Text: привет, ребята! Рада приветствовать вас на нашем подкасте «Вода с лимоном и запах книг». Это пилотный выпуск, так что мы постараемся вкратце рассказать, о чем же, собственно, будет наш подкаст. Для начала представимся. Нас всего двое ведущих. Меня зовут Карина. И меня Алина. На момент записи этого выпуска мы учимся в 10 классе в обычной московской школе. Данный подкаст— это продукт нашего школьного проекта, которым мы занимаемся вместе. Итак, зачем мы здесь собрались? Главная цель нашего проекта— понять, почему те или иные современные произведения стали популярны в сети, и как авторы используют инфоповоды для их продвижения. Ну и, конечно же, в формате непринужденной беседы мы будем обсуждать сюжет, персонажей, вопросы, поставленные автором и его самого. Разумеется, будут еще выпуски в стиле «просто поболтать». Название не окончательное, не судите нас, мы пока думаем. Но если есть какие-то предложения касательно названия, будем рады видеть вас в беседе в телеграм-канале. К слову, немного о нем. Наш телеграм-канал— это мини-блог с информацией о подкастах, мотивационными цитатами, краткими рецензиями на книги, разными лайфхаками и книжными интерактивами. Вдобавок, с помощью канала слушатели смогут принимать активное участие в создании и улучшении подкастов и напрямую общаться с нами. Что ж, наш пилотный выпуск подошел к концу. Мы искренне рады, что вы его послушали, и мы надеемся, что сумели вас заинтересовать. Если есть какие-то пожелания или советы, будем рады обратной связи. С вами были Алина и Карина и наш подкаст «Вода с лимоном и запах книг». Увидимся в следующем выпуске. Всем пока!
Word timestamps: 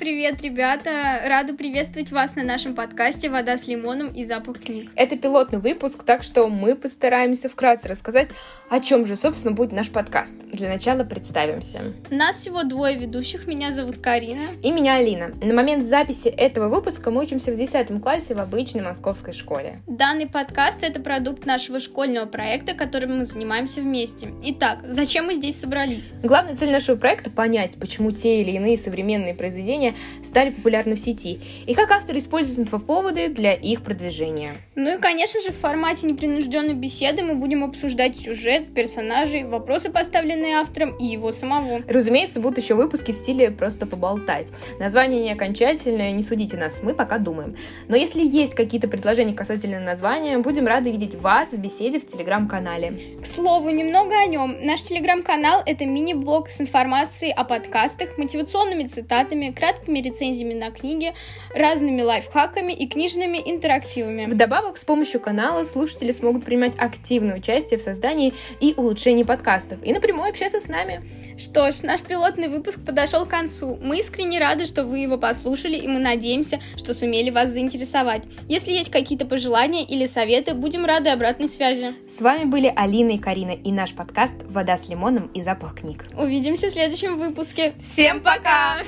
привет, 0.00 0.40
ребята! 0.40 1.20
Рада 1.26 1.52
приветствовать 1.52 2.10
вас 2.10 2.34
на 2.34 2.42
нашем 2.42 2.74
подкасте 2.74 3.28
«Вода 3.28 3.58
с 3.58 3.66
лимоном 3.66 4.08
и 4.08 4.24
запах 4.24 4.58
книг». 4.58 4.90
Это 4.96 5.14
пилотный 5.18 5.58
выпуск, 5.58 6.04
так 6.04 6.22
что 6.22 6.48
мы 6.48 6.74
постараемся 6.74 7.50
вкратце 7.50 7.86
рассказать, 7.86 8.28
о 8.70 8.80
чем 8.80 9.04
же, 9.04 9.14
собственно, 9.14 9.54
будет 9.54 9.72
наш 9.72 9.90
подкаст. 9.90 10.34
Для 10.54 10.70
начала 10.70 11.04
представимся. 11.04 11.92
Нас 12.08 12.36
всего 12.36 12.62
двое 12.62 12.96
ведущих. 12.96 13.46
Меня 13.46 13.72
зовут 13.72 13.98
Карина. 13.98 14.40
И 14.62 14.72
меня 14.72 14.94
Алина. 14.94 15.34
На 15.42 15.52
момент 15.52 15.84
записи 15.84 16.28
этого 16.28 16.74
выпуска 16.74 17.10
мы 17.10 17.20
учимся 17.20 17.52
в 17.52 17.56
10 17.56 18.00
классе 18.00 18.34
в 18.34 18.38
обычной 18.38 18.80
московской 18.80 19.34
школе. 19.34 19.82
Данный 19.86 20.26
подкаст— 20.26 20.82
это 20.82 21.00
продукт 21.00 21.44
нашего 21.44 21.78
школьного 21.78 22.24
проекта, 22.24 22.72
которым 22.72 23.18
мы 23.18 23.26
занимаемся 23.26 23.82
вместе. 23.82 24.32
Итак, 24.44 24.78
зачем 24.82 25.26
мы 25.26 25.34
здесь 25.34 25.60
собрались? 25.60 26.14
Главная 26.22 26.56
цель 26.56 26.70
нашего 26.70 26.96
проекта— 26.96 27.28
понять, 27.30 27.72
почему 27.78 28.12
те 28.12 28.40
или 28.40 28.52
иные 28.52 28.78
современные 28.78 29.34
произведения 29.34 29.89
стали 30.22 30.50
популярны 30.50 30.94
в 30.94 31.00
сети, 31.00 31.40
и 31.66 31.74
как 31.74 31.90
авторы 31.90 32.18
используют 32.18 32.58
инфоповоды 32.58 33.28
для 33.28 33.52
их 33.52 33.82
продвижения. 33.82 34.56
Ну 34.74 34.96
и, 34.96 35.00
конечно 35.00 35.40
же, 35.40 35.50
в 35.50 35.58
формате 35.58 36.06
непринужденной 36.06 36.74
беседы 36.74 37.22
мы 37.22 37.34
будем 37.34 37.64
обсуждать 37.64 38.16
сюжет, 38.16 38.74
персонажей, 38.74 39.44
вопросы, 39.44 39.90
поставленные 39.90 40.56
автором 40.56 40.96
и 40.96 41.06
его 41.06 41.32
самого. 41.32 41.82
Разумеется, 41.88 42.40
будут 42.40 42.58
еще 42.58 42.74
выпуски 42.74 43.12
в 43.12 43.14
стиле 43.14 43.50
«просто 43.50 43.86
поболтать». 43.86 44.48
Название 44.78 45.22
не 45.22 45.32
окончательное, 45.32 46.12
не 46.12 46.22
судите 46.22 46.56
нас, 46.56 46.80
мы 46.82 46.94
пока 46.94 47.18
думаем. 47.18 47.56
Но 47.88 47.96
если 47.96 48.26
есть 48.26 48.54
какие-то 48.54 48.88
предложения 48.88 49.34
касательно 49.34 49.80
названия, 49.80 50.38
будем 50.38 50.66
рады 50.66 50.90
видеть 50.90 51.14
вас 51.14 51.52
в 51.52 51.58
беседе 51.58 51.98
в 51.98 52.06
телеграм-канале. 52.06 53.18
К 53.22 53.26
слову, 53.26 53.70
немного 53.70 54.18
о 54.18 54.26
нем. 54.26 54.56
Наш 54.62 54.82
телеграм-канал— 54.82 55.62
это 55.66 55.84
мини-блог 55.84 56.50
с 56.50 56.60
информацией 56.60 57.32
о 57.32 57.44
подкастах, 57.44 58.18
мотивационными 58.18 58.84
цитатами, 58.84 59.50
краткими 59.50 59.79
рецензиями 59.86 60.54
на 60.54 60.70
книги, 60.70 61.14
разными 61.54 62.02
лайфхаками 62.02 62.72
и 62.72 62.86
книжными 62.86 63.42
интерактивами. 63.44 64.26
Вдобавок, 64.26 64.76
с 64.76 64.84
помощью 64.84 65.20
канала 65.20 65.64
слушатели 65.64 66.12
смогут 66.12 66.44
принимать 66.44 66.74
активное 66.78 67.36
участие 67.36 67.78
в 67.78 67.82
создании 67.82 68.34
и 68.60 68.74
улучшении 68.76 69.24
подкастов 69.24 69.78
и 69.84 69.92
напрямую 69.92 70.30
общаться 70.30 70.60
с 70.60 70.68
нами. 70.68 71.02
Что 71.38 71.72
ж, 71.72 71.82
наш 71.82 72.00
пилотный 72.00 72.48
выпуск 72.48 72.80
подошел 72.84 73.24
к 73.24 73.30
концу. 73.30 73.78
Мы 73.80 73.98
искренне 73.98 74.38
рады, 74.38 74.66
что 74.66 74.84
вы 74.84 74.98
его 74.98 75.16
послушали, 75.16 75.76
и 75.76 75.88
мы 75.88 75.98
надеемся, 75.98 76.60
что 76.76 76.94
сумели 76.94 77.30
вас 77.30 77.50
заинтересовать. 77.50 78.24
Если 78.48 78.72
есть 78.72 78.90
какие-то 78.90 79.26
пожелания 79.26 79.84
или 79.84 80.06
советы, 80.06 80.54
будем 80.54 80.84
рады 80.84 81.10
обратной 81.10 81.48
связи. 81.48 81.94
С 82.08 82.20
вами 82.20 82.44
были 82.44 82.72
Алина 82.74 83.10
и 83.10 83.18
Карина 83.18 83.52
и 83.52 83.72
наш 83.72 83.94
подкаст 83.94 84.36
«Вода 84.44 84.76
с 84.76 84.88
лимоном 84.88 85.28
и 85.28 85.42
запах 85.42 85.76
книг». 85.76 86.06
Увидимся 86.16 86.68
в 86.68 86.72
следующем 86.72 87.18
выпуске. 87.18 87.74
Всем 87.82 88.20
пока! 88.20 88.78